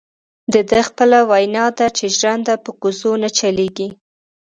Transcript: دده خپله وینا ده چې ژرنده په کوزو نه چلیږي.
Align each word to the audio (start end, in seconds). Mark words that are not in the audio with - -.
دده 0.53 0.79
خپله 0.87 1.19
وینا 1.31 1.65
ده 1.77 1.87
چې 1.97 2.05
ژرنده 2.17 2.55
په 2.63 2.71
کوزو 2.81 3.11
نه 3.23 3.29
چلیږي. 3.37 3.87